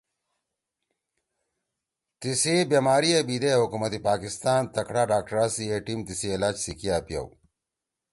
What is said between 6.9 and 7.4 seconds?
پیؤ